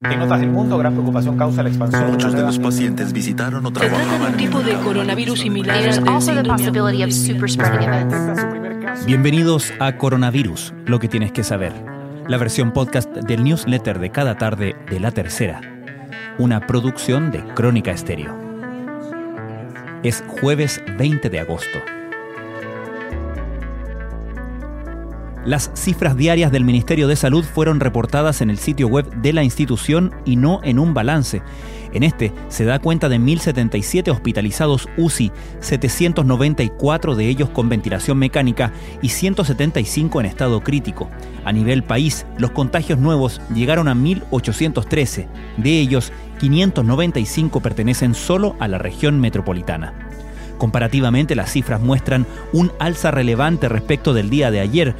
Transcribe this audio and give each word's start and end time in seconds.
En 0.00 0.20
otras 0.20 0.40
del 0.40 0.50
mundo, 0.50 0.78
gran 0.78 0.92
preocupación 0.92 1.36
causa 1.36 1.64
la 1.64 1.70
expansión. 1.70 2.12
Muchos 2.12 2.32
de 2.32 2.42
los 2.42 2.56
pacientes 2.60 3.12
visitaron 3.12 3.66
o 3.66 3.70
Se 3.70 3.88
trata 3.88 4.18
de 4.18 4.26
un 4.26 4.36
tipo 4.36 4.60
de 4.60 4.74
coronavirus 4.74 5.40
similar. 5.40 5.76
Bienvenidos 9.06 9.72
a 9.80 9.96
Coronavirus, 9.96 10.72
lo 10.86 11.00
que 11.00 11.08
tienes 11.08 11.32
que 11.32 11.42
saber. 11.42 11.72
La 12.28 12.36
versión 12.36 12.72
podcast 12.72 13.10
del 13.12 13.42
newsletter 13.42 13.98
de 13.98 14.10
cada 14.10 14.38
tarde 14.38 14.76
de 14.88 15.00
La 15.00 15.10
Tercera. 15.10 15.60
Una 16.38 16.64
producción 16.64 17.32
de 17.32 17.42
Crónica 17.54 17.90
Estéreo. 17.90 18.38
Es 20.04 20.22
jueves 20.28 20.80
20 20.96 21.28
de 21.28 21.40
agosto. 21.40 21.80
Las 25.48 25.70
cifras 25.72 26.14
diarias 26.14 26.52
del 26.52 26.62
Ministerio 26.62 27.08
de 27.08 27.16
Salud 27.16 27.42
fueron 27.42 27.80
reportadas 27.80 28.42
en 28.42 28.50
el 28.50 28.58
sitio 28.58 28.86
web 28.86 29.10
de 29.22 29.32
la 29.32 29.42
institución 29.42 30.12
y 30.26 30.36
no 30.36 30.60
en 30.62 30.78
un 30.78 30.92
balance. 30.92 31.40
En 31.94 32.02
este 32.02 32.34
se 32.48 32.66
da 32.66 32.80
cuenta 32.80 33.08
de 33.08 33.18
1.077 33.18 34.10
hospitalizados 34.10 34.90
UCI, 34.98 35.32
794 35.60 37.14
de 37.14 37.28
ellos 37.30 37.48
con 37.48 37.70
ventilación 37.70 38.18
mecánica 38.18 38.74
y 39.00 39.08
175 39.08 40.20
en 40.20 40.26
estado 40.26 40.60
crítico. 40.60 41.08
A 41.46 41.52
nivel 41.52 41.82
país, 41.82 42.26
los 42.36 42.50
contagios 42.50 42.98
nuevos 42.98 43.40
llegaron 43.54 43.88
a 43.88 43.94
1.813. 43.94 45.28
De 45.56 45.80
ellos, 45.80 46.12
595 46.40 47.60
pertenecen 47.60 48.14
solo 48.14 48.54
a 48.60 48.68
la 48.68 48.76
región 48.76 49.18
metropolitana. 49.18 49.94
Comparativamente, 50.58 51.36
las 51.36 51.52
cifras 51.52 51.80
muestran 51.80 52.26
un 52.52 52.70
alza 52.80 53.12
relevante 53.12 53.68
respecto 53.68 54.12
del 54.12 54.28
día 54.28 54.50
de 54.50 54.60
ayer, 54.60 54.96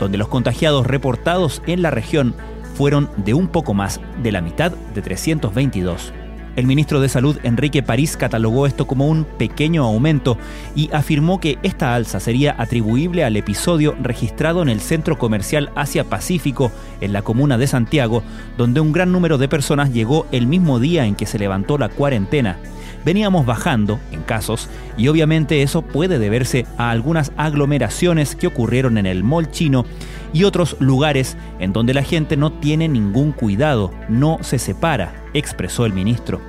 donde 0.00 0.18
los 0.18 0.26
contagiados 0.26 0.86
reportados 0.86 1.62
en 1.66 1.82
la 1.82 1.92
región 1.92 2.34
fueron 2.74 3.10
de 3.16 3.34
un 3.34 3.46
poco 3.46 3.74
más 3.74 4.00
de 4.22 4.32
la 4.32 4.40
mitad 4.40 4.72
de 4.72 5.02
322. 5.02 6.12
El 6.56 6.66
ministro 6.66 7.00
de 7.00 7.08
Salud, 7.08 7.38
Enrique 7.44 7.82
París, 7.82 8.16
catalogó 8.16 8.66
esto 8.66 8.86
como 8.86 9.06
un 9.06 9.24
pequeño 9.24 9.84
aumento 9.84 10.36
y 10.74 10.90
afirmó 10.92 11.38
que 11.38 11.58
esta 11.62 11.94
alza 11.94 12.18
sería 12.18 12.56
atribuible 12.58 13.22
al 13.22 13.36
episodio 13.36 13.94
registrado 14.02 14.60
en 14.60 14.68
el 14.68 14.80
centro 14.80 15.16
comercial 15.16 15.70
Asia 15.76 16.04
Pacífico, 16.04 16.72
en 17.00 17.12
la 17.12 17.22
comuna 17.22 17.56
de 17.56 17.68
Santiago, 17.68 18.24
donde 18.58 18.80
un 18.80 18.92
gran 18.92 19.12
número 19.12 19.38
de 19.38 19.48
personas 19.48 19.92
llegó 19.92 20.26
el 20.32 20.48
mismo 20.48 20.80
día 20.80 21.06
en 21.06 21.14
que 21.14 21.26
se 21.26 21.38
levantó 21.38 21.78
la 21.78 21.88
cuarentena 21.88 22.58
veníamos 23.04 23.46
bajando 23.46 23.98
en 24.12 24.22
casos 24.22 24.68
y 24.96 25.08
obviamente 25.08 25.62
eso 25.62 25.82
puede 25.82 26.18
deberse 26.18 26.66
a 26.76 26.90
algunas 26.90 27.32
aglomeraciones 27.36 28.36
que 28.36 28.46
ocurrieron 28.46 28.98
en 28.98 29.06
el 29.06 29.24
mall 29.24 29.50
chino 29.50 29.84
y 30.32 30.44
otros 30.44 30.76
lugares 30.80 31.36
en 31.58 31.72
donde 31.72 31.94
la 31.94 32.02
gente 32.02 32.36
no 32.36 32.52
tiene 32.52 32.88
ningún 32.88 33.32
cuidado, 33.32 33.92
no 34.08 34.38
se 34.42 34.58
separa, 34.58 35.14
expresó 35.34 35.86
el 35.86 35.92
ministro. 35.92 36.40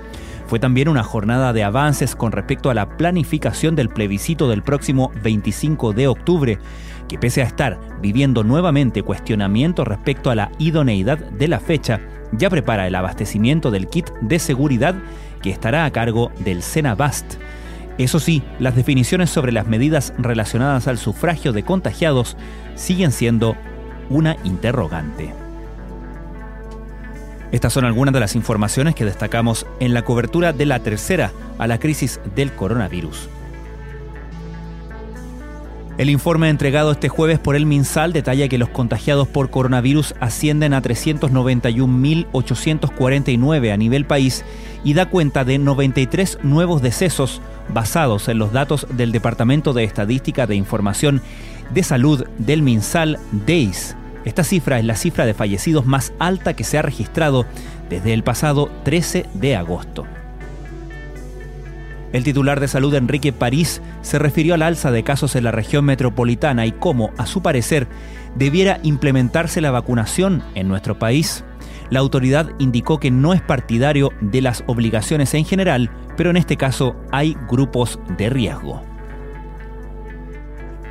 Fue 0.48 0.60
también 0.60 0.90
una 0.90 1.04
jornada 1.04 1.54
de 1.54 1.64
avances 1.64 2.14
con 2.14 2.34
respecto 2.34 2.70
a 2.70 2.74
la 2.74 2.98
planificación 2.98 3.76
del 3.76 3.88
plebiscito 3.88 4.50
del 4.50 4.64
próximo 4.64 5.12
25 5.24 5.94
de 5.94 6.08
octubre, 6.08 6.60
que 7.08 7.18
pese 7.18 7.42
a 7.42 7.46
estar 7.46 7.80
viviendo 8.02 8.44
nuevamente 8.44 9.02
cuestionamientos 9.02 9.88
respecto 9.88 10.30
a 10.30 10.36
la 10.36 10.52
idoneidad 10.60 11.18
de 11.18 11.48
la 11.48 11.62
fecha, 11.62 12.02
ya 12.32 12.50
prepara 12.50 12.88
el 12.88 12.96
abastecimiento 12.96 13.72
del 13.72 13.88
kit 13.88 14.10
de 14.22 14.40
seguridad 14.40 14.96
que 15.42 15.50
estará 15.50 15.86
a 15.86 15.92
cargo 15.92 16.32
del 16.40 16.62
Senabast. 16.62 17.36
Eso 17.98 18.20
sí, 18.20 18.42
las 18.60 18.76
definiciones 18.76 19.30
sobre 19.30 19.52
las 19.52 19.68
medidas 19.68 20.14
relacionadas 20.18 20.88
al 20.88 20.98
sufragio 20.98 21.54
de 21.54 21.64
contagiados 21.64 22.38
siguen 22.76 23.12
siendo 23.12 23.56
una 24.10 24.38
interrogante. 24.44 25.34
Estas 27.52 27.74
son 27.74 27.84
algunas 27.84 28.14
de 28.14 28.22
las 28.22 28.36
informaciones 28.36 28.96
que 28.96 29.04
destacamos 29.04 29.68
en 29.80 29.94
la 29.94 30.04
cobertura 30.04 30.54
de 30.54 30.66
la 30.66 30.80
tercera 30.80 31.32
a 31.58 31.68
la 31.68 31.80
crisis 31.80 32.22
del 32.34 32.54
coronavirus. 32.54 33.30
El 36.02 36.10
informe 36.10 36.50
entregado 36.50 36.92
este 36.92 37.08
jueves 37.10 37.38
por 37.38 37.56
el 37.56 37.68
MinSal 37.68 38.12
detalla 38.12 38.48
que 38.48 38.58
los 38.58 38.70
contagiados 38.70 39.28
por 39.28 39.52
coronavirus 39.52 40.16
ascienden 40.20 40.74
a 40.74 40.82
391.849 40.82 43.72
a 43.72 43.78
nivel 43.78 44.06
país 44.06 44.44
y 44.84 44.96
da 44.96 45.06
cuenta 45.06 45.46
de 45.46 45.60
93 45.60 46.40
nuevos 46.42 46.82
decesos 46.82 47.40
basados 47.72 48.30
en 48.30 48.40
los 48.40 48.52
datos 48.52 48.88
del 48.90 49.12
Departamento 49.12 49.74
de 49.74 49.84
Estadística 49.84 50.48
de 50.48 50.56
Información 50.56 51.22
de 51.72 51.84
Salud 51.84 52.26
del 52.40 52.64
MinSal 52.64 53.20
DEIS. 53.46 53.96
Esta 54.26 54.44
cifra 54.44 54.80
es 54.80 54.86
la 54.86 54.96
cifra 54.96 55.28
de 55.28 55.36
fallecidos 55.36 55.86
más 55.86 56.14
alta 56.18 56.56
que 56.56 56.64
se 56.64 56.80
ha 56.80 56.82
registrado 56.82 57.46
desde 57.92 58.14
el 58.14 58.24
pasado 58.24 58.72
13 58.86 59.28
de 59.36 59.56
agosto. 59.56 60.08
El 62.14 62.24
titular 62.24 62.60
de 62.60 62.68
salud 62.68 62.94
Enrique 62.94 63.32
París 63.32 63.82
se 64.02 64.20
refirió 64.20 64.54
al 64.54 64.64
alza 64.64 64.92
de 64.92 65.04
casos 65.04 65.36
en 65.36 65.46
la 65.46 65.52
región 65.52 65.86
metropolitana 65.86 66.66
y 66.66 66.74
cómo, 66.74 67.12
a 67.18 67.26
su 67.26 67.42
parecer, 67.42 67.88
debiera 68.36 68.80
implementarse 68.84 69.62
la 69.62 69.72
vacunación 69.72 70.44
en 70.56 70.68
nuestro 70.68 71.00
país. 71.00 71.46
La 71.90 72.00
autoridad 72.00 72.50
indicó 72.60 73.00
que 73.00 73.12
no 73.12 73.34
es 73.34 73.42
partidario 73.42 74.12
de 74.20 74.42
las 74.42 74.64
obligaciones 74.68 75.34
en 75.34 75.46
general, 75.46 75.90
pero 76.18 76.30
en 76.30 76.38
este 76.38 76.58
caso 76.58 76.96
hay 77.12 77.38
grupos 77.50 78.00
de 78.18 78.30
riesgo. 78.30 78.91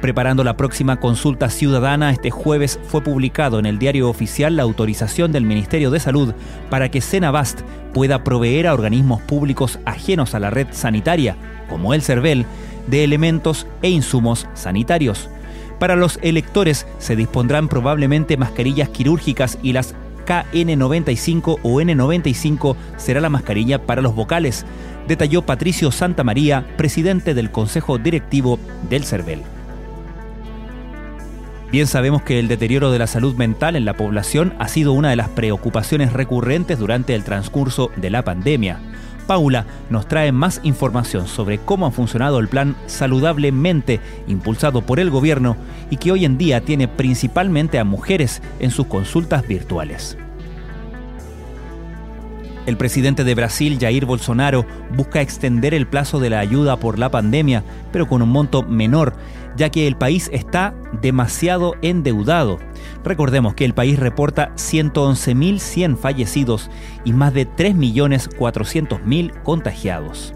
Preparando 0.00 0.44
la 0.44 0.56
próxima 0.56 0.96
consulta 0.96 1.50
ciudadana, 1.50 2.10
este 2.10 2.30
jueves 2.30 2.80
fue 2.84 3.02
publicado 3.02 3.58
en 3.58 3.66
el 3.66 3.78
diario 3.78 4.08
oficial 4.08 4.56
la 4.56 4.62
autorización 4.62 5.30
del 5.30 5.44
Ministerio 5.44 5.90
de 5.90 6.00
Salud 6.00 6.32
para 6.70 6.90
que 6.90 7.02
Senabast 7.02 7.60
pueda 7.92 8.24
proveer 8.24 8.66
a 8.66 8.72
organismos 8.72 9.20
públicos 9.20 9.78
ajenos 9.84 10.34
a 10.34 10.40
la 10.40 10.48
red 10.48 10.68
sanitaria, 10.70 11.36
como 11.68 11.92
el 11.92 12.00
CERVEL, 12.00 12.46
de 12.86 13.04
elementos 13.04 13.66
e 13.82 13.90
insumos 13.90 14.46
sanitarios. 14.54 15.28
Para 15.78 15.96
los 15.96 16.18
electores 16.22 16.86
se 16.98 17.14
dispondrán 17.14 17.68
probablemente 17.68 18.38
mascarillas 18.38 18.88
quirúrgicas 18.88 19.58
y 19.62 19.74
las 19.74 19.94
KN95 20.26 21.58
o 21.62 21.80
N95 21.80 22.74
será 22.96 23.20
la 23.20 23.28
mascarilla 23.28 23.84
para 23.84 24.00
los 24.00 24.14
vocales, 24.14 24.64
detalló 25.06 25.42
Patricio 25.42 25.90
Santamaría, 25.90 26.66
presidente 26.78 27.34
del 27.34 27.50
Consejo 27.50 27.98
Directivo 27.98 28.58
del 28.88 29.04
CERVEL. 29.04 29.59
Bien 31.72 31.86
sabemos 31.86 32.22
que 32.22 32.40
el 32.40 32.48
deterioro 32.48 32.90
de 32.90 32.98
la 32.98 33.06
salud 33.06 33.36
mental 33.36 33.76
en 33.76 33.84
la 33.84 33.94
población 33.94 34.54
ha 34.58 34.66
sido 34.66 34.92
una 34.92 35.10
de 35.10 35.16
las 35.16 35.28
preocupaciones 35.28 36.12
recurrentes 36.12 36.80
durante 36.80 37.14
el 37.14 37.22
transcurso 37.22 37.92
de 37.94 38.10
la 38.10 38.24
pandemia. 38.24 38.80
Paula 39.28 39.66
nos 39.88 40.08
trae 40.08 40.32
más 40.32 40.60
información 40.64 41.28
sobre 41.28 41.58
cómo 41.58 41.86
ha 41.86 41.92
funcionado 41.92 42.40
el 42.40 42.48
plan 42.48 42.74
Saludablemente 42.86 44.00
impulsado 44.26 44.82
por 44.82 44.98
el 44.98 45.10
gobierno 45.10 45.56
y 45.90 45.98
que 45.98 46.10
hoy 46.10 46.24
en 46.24 46.38
día 46.38 46.60
tiene 46.62 46.88
principalmente 46.88 47.78
a 47.78 47.84
mujeres 47.84 48.42
en 48.58 48.72
sus 48.72 48.88
consultas 48.88 49.46
virtuales. 49.46 50.18
El 52.70 52.76
presidente 52.76 53.24
de 53.24 53.34
Brasil, 53.34 53.78
Jair 53.80 54.06
Bolsonaro, 54.06 54.64
busca 54.94 55.20
extender 55.20 55.74
el 55.74 55.88
plazo 55.88 56.20
de 56.20 56.30
la 56.30 56.38
ayuda 56.38 56.76
por 56.76 57.00
la 57.00 57.10
pandemia, 57.10 57.64
pero 57.90 58.06
con 58.06 58.22
un 58.22 58.28
monto 58.28 58.62
menor, 58.62 59.16
ya 59.56 59.70
que 59.70 59.88
el 59.88 59.96
país 59.96 60.30
está 60.32 60.72
demasiado 61.02 61.74
endeudado. 61.82 62.60
Recordemos 63.02 63.54
que 63.54 63.64
el 63.64 63.74
país 63.74 63.98
reporta 63.98 64.54
111.100 64.54 65.96
fallecidos 65.96 66.70
y 67.04 67.12
más 67.12 67.34
de 67.34 67.48
3.400.000 67.48 69.42
contagiados. 69.42 70.32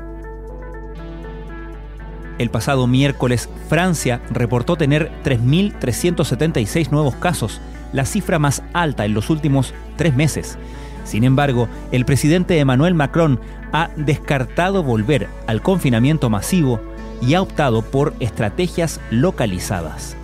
El 2.39 2.51
pasado 2.51 2.89
miércoles, 2.89 3.49
Francia 3.69 4.23
reportó 4.33 4.75
tener 4.75 5.13
3.376 5.23 6.91
nuevos 6.91 7.15
casos, 7.15 7.61
la 7.93 8.05
cifra 8.05 8.41
más 8.41 8.65
alta 8.73 9.05
en 9.05 9.15
los 9.15 9.31
últimos 9.31 9.73
tres 9.97 10.17
meses. 10.17 10.59
Sin 11.05 11.25
embargo, 11.25 11.69
el 11.93 12.05
presidente 12.05 12.59
Emmanuel 12.59 12.95
Macron 12.95 13.39
ha 13.73 13.91
descartado 13.97 14.83
volver 14.83 15.29
al 15.47 15.63
confinamiento 15.63 16.31
masivo 16.31 16.81
y 17.21 17.35
ha 17.35 17.43
optado 17.43 17.83
por 17.83 18.15
estrategias 18.21 19.01
localizadas. 19.11 20.17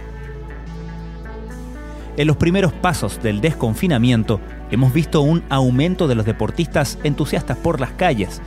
En 2.16 2.26
los 2.26 2.36
primeros 2.36 2.72
pasos 2.72 3.22
del 3.22 3.40
desconfinamiento 3.40 4.40
hemos 4.70 4.92
visto 4.92 5.20
un 5.20 5.42
aumento 5.48 6.08
de 6.08 6.14
los 6.14 6.26
deportistas 6.26 6.98
entusiastas 7.04 7.56
por 7.56 7.80
las 7.80 7.92
calles. 7.92 8.42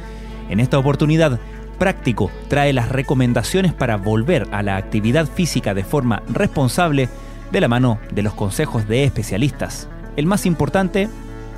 En 0.49 0.59
esta 0.59 0.77
oportunidad, 0.77 1.39
Práctico 1.77 2.31
trae 2.49 2.71
las 2.71 2.89
recomendaciones 2.89 3.73
para 3.73 3.97
volver 3.97 4.47
a 4.51 4.61
la 4.63 4.77
actividad 4.77 5.27
física 5.27 5.73
de 5.73 5.83
forma 5.83 6.21
responsable 6.29 7.09
de 7.51 7.61
la 7.61 7.67
mano 7.67 7.99
de 8.11 8.21
los 8.21 8.33
consejos 8.33 8.87
de 8.87 9.03
especialistas. 9.03 9.87
El 10.15 10.25
más 10.25 10.45
importante, 10.45 11.09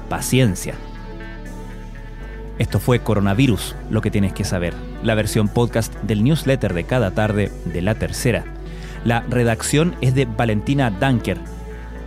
paciencia. 0.09 0.75
Esto 2.57 2.79
fue 2.79 2.99
Coronavirus, 2.99 3.75
lo 3.89 4.01
que 4.01 4.11
tienes 4.11 4.33
que 4.33 4.45
saber, 4.45 4.73
la 5.03 5.15
versión 5.15 5.49
podcast 5.49 5.93
del 6.03 6.23
newsletter 6.23 6.73
de 6.73 6.85
cada 6.85 7.11
tarde 7.11 7.51
de 7.65 7.81
la 7.81 7.95
tercera. 7.95 8.45
La 9.03 9.21
redacción 9.21 9.95
es 10.01 10.15
de 10.15 10.25
Valentina 10.25 10.89
Danker. 10.89 11.37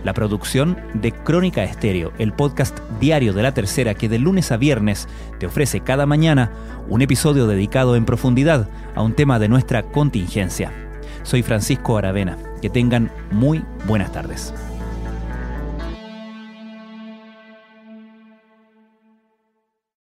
la 0.03 0.13
producción 0.13 0.77
de 0.93 1.11
Crónica 1.11 1.61
Estéreo, 1.63 2.13
el 2.19 2.31
podcast 2.31 2.79
diario 3.01 3.33
de 3.33 3.43
la 3.43 3.53
tercera 3.53 3.95
que 3.95 4.07
de 4.07 4.17
lunes 4.17 4.49
a 4.51 4.57
viernes 4.57 5.09
te 5.39 5.45
ofrece 5.45 5.81
cada 5.81 6.05
mañana 6.05 6.51
un 6.87 7.01
episodio 7.01 7.47
dedicado 7.47 7.97
en 7.97 8.05
profundidad 8.05 8.69
a 8.95 9.01
un 9.01 9.13
tema 9.13 9.39
de 9.39 9.49
nuestra 9.49 9.83
contingencia. 9.83 10.71
Soy 11.23 11.43
Francisco 11.43 11.97
Aravena. 11.97 12.37
Que 12.61 12.69
tengan 12.69 13.11
muy 13.31 13.63
buenas 13.87 14.11
tardes. 14.11 14.53